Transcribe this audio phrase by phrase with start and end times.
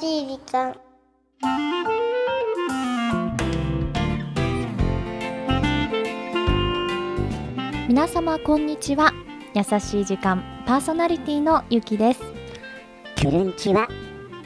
[0.00, 0.74] しい時間
[7.86, 9.12] 皆様こんにちは
[9.54, 12.22] 優しい時間パーソナリティのゆきです
[13.16, 13.86] キュルンチは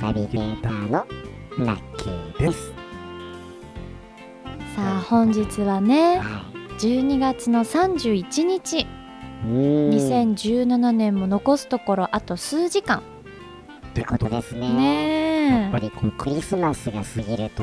[0.00, 1.06] ナビゲーターの
[1.58, 2.72] ラッキーです。
[4.74, 6.44] さあ本日はねは
[6.80, 8.86] 12月の31日い。
[9.44, 9.90] うーん。
[9.90, 13.02] っ2017年も残すところあと数時間
[14.00, 15.48] てことですね。
[15.62, 17.62] やっぱりこうクリスマスが過ぎると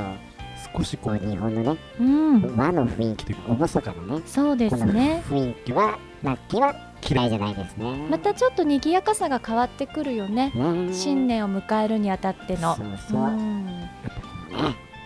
[0.75, 6.75] 少しこう日本のねうん和の雰囲気というか厳かなねそうですね雰囲気はラッキーは
[7.07, 8.07] 嫌いじゃないですね。
[8.09, 13.29] またちょっと賑やかさが変わってくるよねね新年を迎えるにあたってのそうそう。
[13.31, 13.91] んね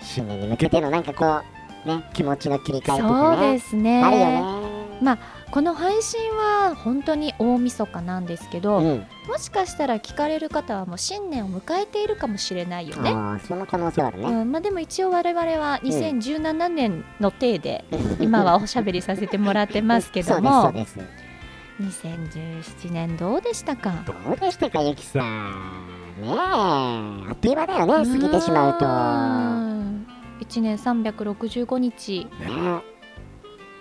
[0.02, 1.41] 新年に向けてのなんかこ
[1.85, 3.38] うね気持ちの切り替えとかね。
[3.38, 4.60] そうですねあるよね。
[5.01, 5.17] ま
[5.51, 9.05] この配信は本当に大晦日なんですけど、うん。
[9.27, 13.11] もしかしたら聞かれる方はもう新年を迎えているかもしれないよね。
[13.11, 14.27] ああその可能性はあるね。
[14.27, 17.85] うんまあ、でも一応我々は2017年の体で
[18.20, 22.05] 今はおしゃべりさせてもらってますけどもそうですそうです。
[22.09, 24.04] 2017年どうでしたか？
[24.05, 25.91] どうでしたかゆきさん。
[26.21, 28.85] ねえあっという間だよね過ぎてしまうと。
[28.85, 30.07] うん
[30.41, 32.29] 1年365日ね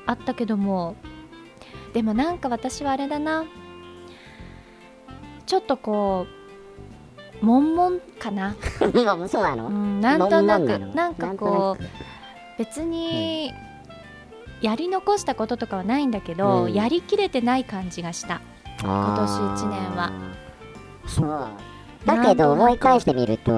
[0.06, 0.97] あったけども
[1.92, 3.44] でもなんか私はあれだな。
[5.46, 6.27] ちょっとこ
[7.42, 8.86] う悶々かな、 そ
[9.41, 9.66] うなの？
[9.66, 11.84] うん、なんとなくなんかこう
[12.58, 13.52] 別に
[14.61, 16.74] やり残したこととかはないんだけど、うん。
[16.74, 18.41] やりきれてない感じがした。
[18.83, 20.12] 今年一年は。
[21.06, 21.48] そう。
[22.06, 23.52] だけど思い返してみると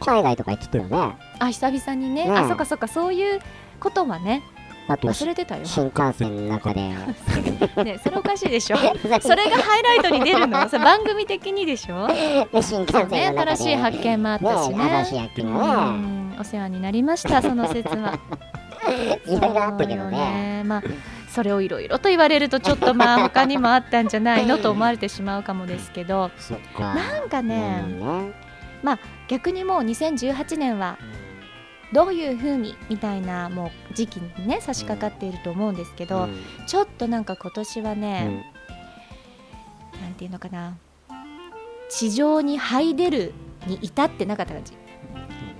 [0.00, 1.16] 海外とか行ってたよね。
[1.38, 2.88] あ久々にね、ねあそっかそっか。
[2.88, 3.40] そういう
[3.78, 4.42] ことはね
[4.88, 6.80] あと忘れてたよ、新幹線の中で。
[7.84, 8.76] ね、それおかしいでしょ？
[9.20, 10.68] それがハイライトに出るの？
[10.68, 12.08] それ番組的にでしょ？
[12.62, 14.76] 新幹線ね新しい発見もあったしね。
[14.84, 16.36] 新しい発見うがねん。
[16.38, 18.18] お世話になりましたその説は。
[19.26, 20.62] いろいろあったけどそうよね。
[20.64, 20.82] まあ
[21.30, 26.30] それをいろいろと言われるとちょっとまあ他にもあったんじゃないのと思われてしまうかもですけど。
[26.78, 28.32] なんかね、うんね。
[29.28, 30.96] 逆にもう2018年は
[31.92, 36.36] どういう風にみたいなもう時期にね差し掛かっていると思うんですけど、うん。
[36.66, 38.34] ちょっとなんか今年はうね、ん。
[40.02, 40.76] なんていうのかな。
[41.88, 43.32] 地上に這い出る
[43.68, 44.72] に至ってなかった感じ、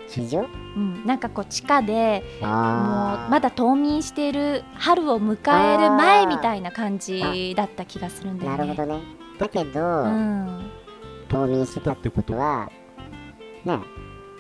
[0.09, 0.41] 地上？
[0.76, 5.37] うん、なんかこう地下でもうあまだ冬眠している春を迎
[5.75, 8.56] える前みたいな感じだった気がするんだよね。
[8.58, 9.00] なるほどね。
[9.38, 10.70] だけど、うん、
[11.28, 12.70] 冬眠してたってことは
[13.64, 13.78] ね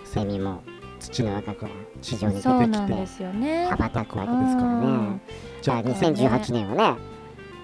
[0.04, 0.62] セミも
[1.06, 1.72] 土の中から
[2.02, 3.66] 地上に出てきてなんですよね。
[3.66, 5.20] 羽ばたくわけですからうんね。
[5.62, 7.00] じゃあ2018年はね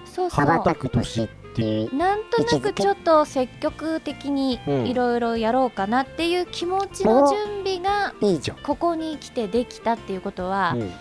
[0.05, 0.45] そうそう。
[0.45, 4.87] 羽ばたく年っていうなんとなくちょっと積極的にうん。
[4.87, 8.13] いろいろやろうかなっていう気持ちの準備が
[8.63, 10.91] ここに来てできたっていうことは、うん。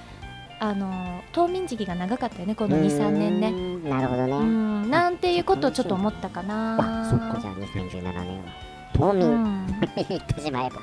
[0.61, 3.51] あの冬眠時期が長かったよねこの23年ね。
[3.91, 7.05] なるほどね、うん、なんていうことをちょっと思ったかな。
[7.05, 8.73] あそっかじゃあ2017年は。
[8.95, 9.67] 冬う眠、ん、
[10.09, 10.77] 言ってしまえば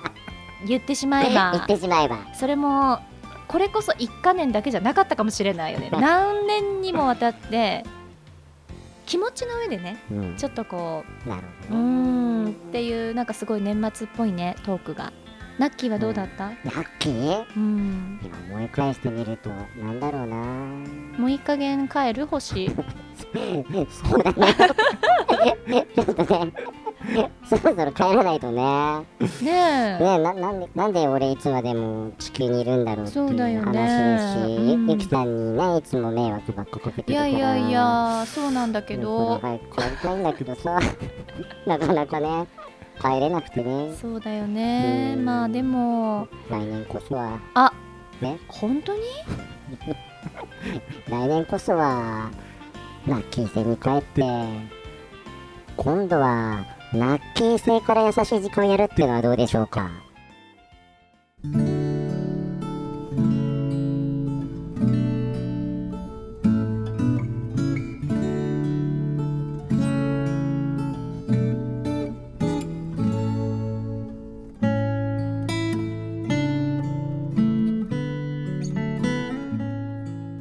[0.67, 2.17] 言ってしまえ言ばってしまえば。
[2.33, 2.99] それも
[3.47, 5.89] これこそ一か年だけじゃなかったかもしれないよね。
[5.91, 7.83] 何年にもわたって
[9.05, 10.35] 気持ちの上でねうん。
[10.37, 11.83] ちょっとこなるううーほど
[12.43, 15.11] ねんっていうなんかすごい年末っぽいねトークが。
[15.57, 16.45] ナッキーはどうだった？
[16.45, 17.45] ラッキー？
[17.57, 18.19] うん。
[18.23, 19.49] 今思い返してみると
[19.83, 20.37] なんだろうな。
[21.17, 22.27] もういい加減帰る？
[22.27, 22.69] 星。
[23.91, 24.55] そうだね。
[25.95, 26.53] ちょっとね
[27.47, 28.61] そろそろ帰らないとね。
[28.61, 30.03] ねえ。
[30.03, 33.21] ねななんでなんで俺いつまでも地球にいるんだろうってい
[33.57, 34.91] う話ですし、うん。
[34.91, 39.39] ゆきさんにねいつも迷惑ばっかかけているからやいやいやそうなんだけど。
[39.39, 40.79] 早く帰りたいんだけどさ。
[41.65, 42.47] なかなかね
[43.01, 43.95] 帰れなくてね。
[43.95, 45.13] そうだよね。
[45.17, 45.25] うん。
[45.25, 46.27] まあでも。
[46.49, 47.39] 来年こそは。
[47.53, 47.71] あ
[48.21, 48.37] ね？
[48.49, 48.99] 本当に？
[51.09, 52.29] 来年こそは
[53.07, 54.79] ラッキー星に帰って。
[55.77, 59.91] 今度はラッキー星から優しい時間をやるっていうのはどうでしょうか？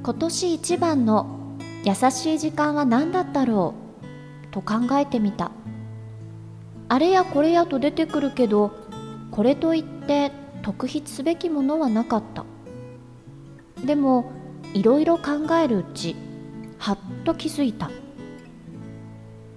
[0.02, 1.26] 今年一番の
[1.84, 5.50] 優しい時間は何だったろうと考えてみた。
[6.88, 8.72] あれやこれやと出てくるけど
[9.30, 10.32] これといって
[10.62, 12.44] 特筆すべきものはなかった。
[13.84, 14.32] でも
[14.74, 16.16] いろいろ考えるうち
[16.78, 17.90] はっと気づいた。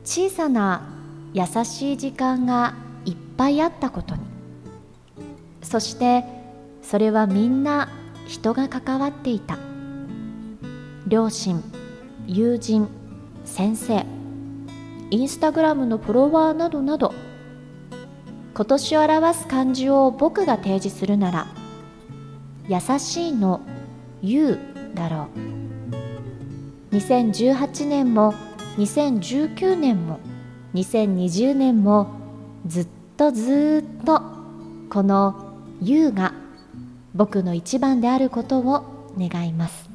[0.04, 0.90] 小さな
[1.34, 2.76] 優しい時間が
[3.06, 4.22] いっぱいあったことに。
[5.62, 6.26] そして
[6.82, 7.90] それはみんな
[8.28, 9.58] 人が関わっていた。
[11.08, 11.64] 両親
[12.28, 12.88] 友人
[13.46, 14.06] 先生。
[15.12, 17.14] インスタグラムのフォロワーなどなど
[18.54, 21.48] 今年を表す漢字を僕が提示するなら
[22.70, 23.60] 優しいの
[24.24, 24.58] 「優」
[24.96, 25.28] だろ
[26.92, 26.96] う。
[26.96, 28.34] 2018年も
[28.78, 30.20] 2019年も
[30.74, 32.08] 2020年も
[32.66, 32.88] ずっ
[33.18, 34.22] とずっと
[34.90, 36.34] この「優」が
[37.14, 39.91] 僕の一番であることを願います。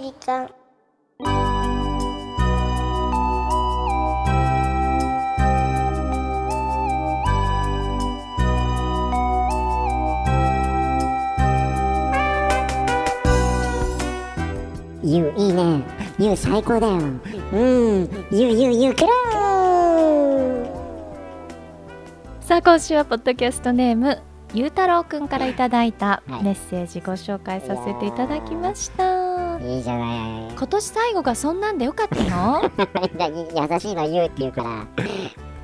[0.00, 0.48] 時間。
[15.02, 15.82] ゆういいね。
[16.18, 16.96] ゆう最高だよ。
[16.96, 18.08] うん。
[18.30, 19.08] ゆうゆうゆうくろ
[22.40, 24.22] さあ今週はポッドキャストネーム
[24.54, 26.42] ゆうたろうくんからいただいたはい。
[26.42, 29.09] メッセージご紹介させていただきました
[29.60, 30.54] いいじゃない。
[30.56, 32.62] 今年最後がそんなんでよかったの？
[33.72, 34.70] 優しいの言うっていうから。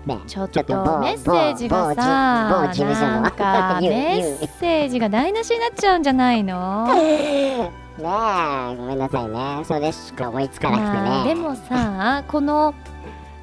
[0.07, 0.21] ね。
[0.27, 12.75] ちょっと某メッセージがさなんか言うメ言うッセージが台無しになっちゃうんじゃないのねえごめんなさいねそれしか思いつかなくてね、まあでもさこの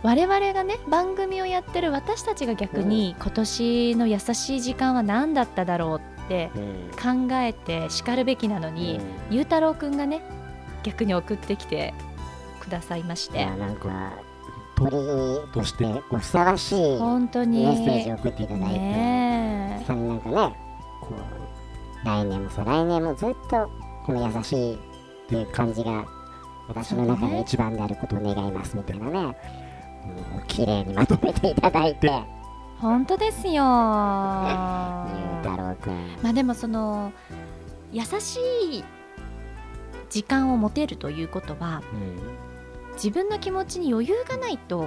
[0.03, 10.21] 我々がね番組をやってる私たちが逆に今年の優しい時間は何だっただろうってうん考えてしかるべきなのに、ゆうたろうくんがね
[10.83, 11.93] 逆に送ってきて
[12.59, 13.39] くださいまして。
[13.39, 14.13] いやなんか
[14.75, 14.91] 鳥
[15.53, 20.35] としてふさわしい本当メにッセージを送っていただいて、ねさらになんかね
[21.01, 21.09] こ
[22.03, 23.69] う来年もそう来年もずっと
[24.05, 24.77] この優しいっ
[25.29, 26.05] ていう感じが
[26.67, 29.21] 私の中で一番であることを願いますみたいなね。
[29.21, 29.35] もう。
[30.47, 32.11] 綺麗にまとめていただいて。
[32.79, 33.63] 本当ですよ。
[33.63, 35.07] ま
[36.29, 37.11] あでもその
[37.91, 38.39] 優し
[38.71, 38.83] い
[40.13, 41.95] 時間を持てるということはう
[42.91, 42.93] ん。
[42.93, 44.85] 自分の気持ちに余裕がないと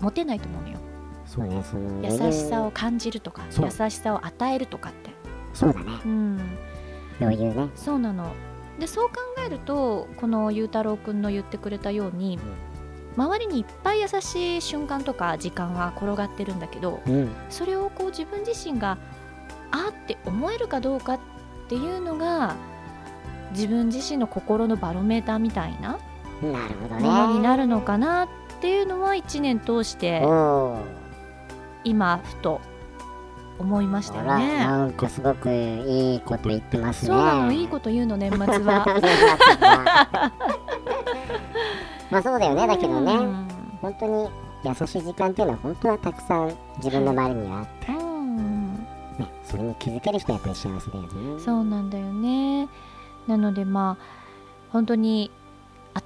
[0.00, 0.78] 持てないと思うのよ。
[1.24, 1.46] そう。
[1.46, 5.10] ねその優しさを感じるとか優しさを与えるとかって。
[5.54, 5.72] そう。
[5.72, 6.40] だねうん。
[7.18, 7.70] 余裕ね。
[7.74, 8.34] そうなの。
[8.78, 9.14] でそう考
[9.46, 12.38] えるとこのゆうたろうくんの言ってくれたように
[13.16, 17.30] 周りにいっぱい優しい瞬間とか時間は転がってるんだけどうん。
[17.48, 18.98] それをこう自分自身が
[19.70, 21.20] あーって思えるかどうかっ
[21.68, 22.56] ていうのが
[23.52, 25.98] 自分自身の心のバロメーターみたいな
[26.42, 28.28] ものになるのかなっ
[28.60, 30.22] ていうのは1年通して
[31.84, 32.60] 今ふと
[33.58, 34.58] 思いましたよね。
[34.58, 37.08] なんかすごくいいこと言ってますね。
[37.08, 38.86] そうなのいいこと言うの 年末は。
[42.10, 43.48] まあそうだよねだけどね、うん。
[43.80, 44.28] 本当に
[44.64, 48.74] 優しい時間っていうのは本当はたくさん自分の周りにはあって、うん。
[49.18, 51.40] ね、それに気づける人はやっぱり幸せだよね。
[51.40, 52.68] そうなんだよね。
[53.26, 54.04] なのでまあ
[54.70, 55.30] 本当に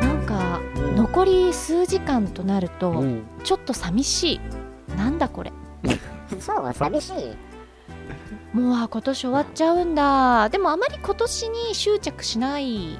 [0.00, 0.60] なんか
[0.96, 3.24] 残り数時間となると、うん。
[3.42, 4.40] ちょっと寂しい。
[4.96, 5.52] なんだこれ。
[6.38, 8.56] そう寂しい。
[8.56, 10.48] もうあ今年終わっちゃうんだ。
[10.48, 12.98] でもあまり今年に執着しない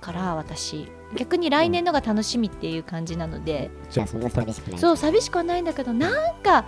[0.00, 0.90] から私。
[1.14, 4.78] 逆に来年のが楽しみっていう感じなので、じゃあそんな寂しくない。
[4.80, 6.64] そう寂しくはないんだけどなんか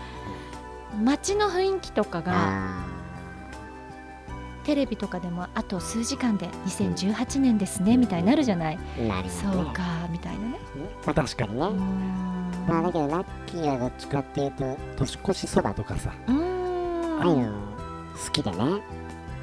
[1.03, 2.86] 街の雰囲気とかがあ
[4.67, 8.79] テレビとかでもあと数時間で2018年ですねみたいになるじゃない？
[9.29, 10.59] そうかみたいなね。
[11.07, 11.61] まあ確かにね
[12.69, 16.13] まあだけどラッキーはどっちかっていうと年越しそばとかさ。
[16.27, 17.53] ああいうんの
[18.25, 18.57] 好きでね。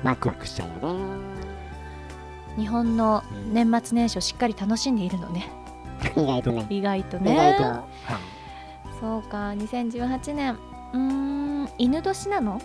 [0.03, 0.99] ワクワクしちゃうよね。
[2.57, 5.49] 日本の年末年始をしっかり楽しんでいるのね。
[6.17, 6.65] 意外とね。
[6.69, 7.83] 意外と意外と、ねはい。
[8.99, 10.57] そうか2018年。
[10.93, 12.61] うーん犬年なの？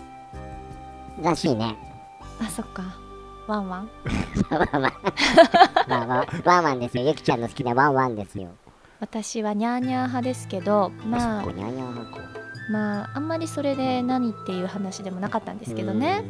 [1.21, 1.75] らしいね
[2.41, 2.83] あそっか。
[3.47, 3.89] ワンワン？
[4.51, 4.89] ワンワ
[6.21, 6.27] ン。
[6.45, 7.03] ワンワンですよ。
[7.07, 8.49] ゆきちゃんの好きなワンワンですよ。
[8.99, 12.19] 私はニャーニャー派ですけどまあそこにゃにゃはこ
[12.69, 16.23] まああんまりそれで何っていう話でもなかったんですけどね。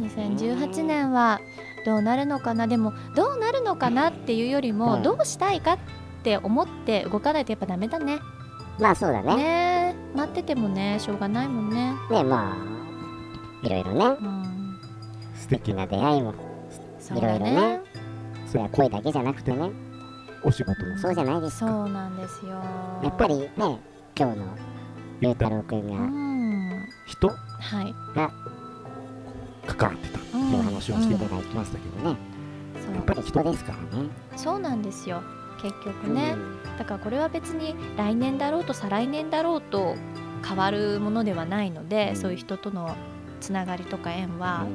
[0.00, 1.40] 2018年は
[1.86, 2.66] どうなるのかな？
[2.66, 4.78] でもどうなるのかなっていうよりうん。
[4.78, 5.78] もどうしたいかっ
[6.22, 8.18] て思って動かないとやっぱダメだね。
[8.78, 9.36] まあそうだね。
[9.36, 9.94] ね。
[10.14, 11.94] 待っててもねしょうがないもんね。
[12.10, 14.04] まあいろいろね。
[14.06, 14.37] うん
[15.48, 16.34] 素敵な出会いも。
[17.16, 17.80] いろいろねね。
[18.46, 19.70] それは声だけじゃなくてね。
[20.44, 21.14] お仕事もそう。
[21.14, 22.50] じゃないですそかうなんですよ。
[23.02, 23.78] やっぱりね今
[24.14, 24.46] 日の
[25.20, 26.88] ゆうたろうくんうがん。
[27.06, 27.34] 人は
[27.82, 27.94] い。
[29.66, 32.16] 関わってたっていう話をしていただきましたけどね、
[32.84, 32.94] そう。
[32.94, 34.08] やっぱり人ですからね。
[34.36, 35.22] そうなんですよ。
[35.62, 36.36] 結局ね、
[36.78, 39.96] だからこれは別に来年だろうと再来年だろうと
[40.46, 42.94] 変わるものではないので、そういう人との
[43.40, 44.66] つながりとか縁は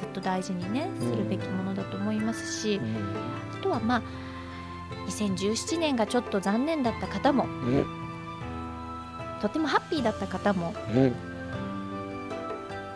[0.00, 2.80] ずっと大事にねするべきものだと思いますし、
[3.58, 4.02] あとはまあ
[5.08, 7.50] 2017年がちょっと残念だった方もうん。
[7.50, 8.00] うん
[9.40, 11.14] とてもハッピーだった方もうん。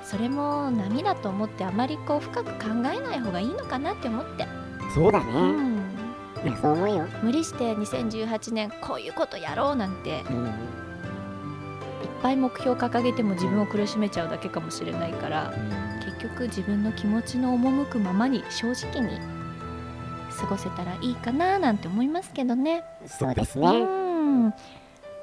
[0.05, 4.47] それも波だと思ってあまりこう深く考えない方がいいのかなって思って、
[4.95, 5.79] そうだね、うん、
[6.45, 10.53] いやそう思うよ、無理して2018年こういうことやろうなんていっうん、
[12.23, 15.55] ぱい目標を掲げても自分を苦しめちゃうだけかもしれないから
[15.94, 15.94] 結
[16.25, 19.19] 局自分の気持ちの赴くままに正直に
[20.41, 22.83] 過ごせたらいいかななんて思いますけどね。
[23.05, 24.55] うそうですね、ん。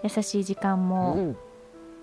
[0.04, 1.38] 優しい時間うもん、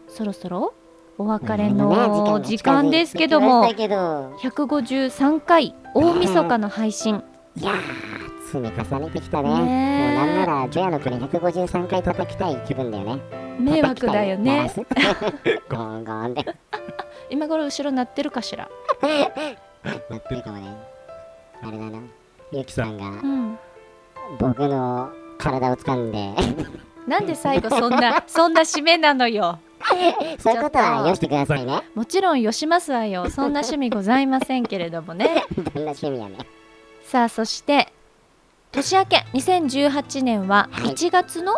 [0.09, 0.75] そろそろ
[1.17, 4.67] お別れねの時間ですけども時間が近づいてきましたけど。
[4.67, 7.23] 153回大晦日の配信。
[7.57, 8.18] いやー
[8.51, 9.49] 積み重ねてきたね。
[9.65, 10.17] ねえ。
[10.17, 13.23] もうなんならジョヤの国153回叩きたい気分だよね。
[13.61, 14.71] 迷惑だよね。
[15.69, 16.45] ゴーンゴーンで
[17.31, 18.69] 今頃後ろ鳴ってるかしら？
[20.11, 20.77] なってるかもね。
[21.63, 21.99] あれだな。
[22.53, 23.59] ゆきさんがうん。
[24.39, 26.35] 僕の体を掴んで。
[27.07, 29.59] なんで最後そんな そんな締めなのよ。
[30.39, 31.81] そういうことはよしてくださいね。
[31.95, 33.31] もちろんよしますわよ。
[33.31, 35.45] そんな趣味ございませんけれどもね。
[35.57, 36.39] どんな趣味やね
[37.05, 37.89] さあそして
[38.73, 40.95] 年明け2018年ははい。
[40.95, 41.55] 1月の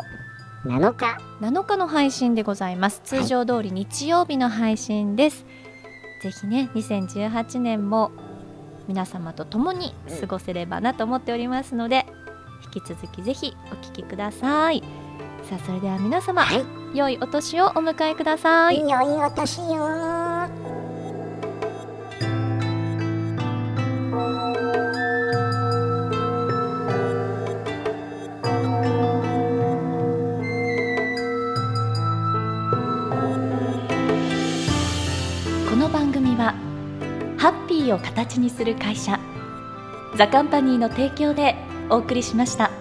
[0.64, 1.18] 7日。
[1.40, 3.00] 7日の配信でございます。
[3.04, 5.44] 通常通り日曜日の配信です、
[6.22, 8.10] ぜひね2018年も
[8.86, 12.06] 皆様と共に過ごせればなと思っておりますので
[12.74, 14.82] 引き続きぜひお聞きください。
[15.48, 16.64] さあそれでは皆様、はい。
[16.92, 18.76] 良いお年をお迎えください。
[18.76, 20.19] いいお年よ
[37.92, 39.18] を形にする会社
[40.16, 41.54] ザカンパニーの提供で
[41.88, 42.79] お送りしました。